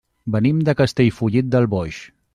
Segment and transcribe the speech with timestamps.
[0.35, 2.01] Venim de Castellfollit del Boix.